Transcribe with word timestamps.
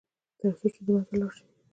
تر 0.39 0.51
څو 0.59 0.67
چې 0.73 0.81
د 0.85 0.87
منځه 0.93 1.15
لاړ 1.19 1.31
شي. 1.37 1.45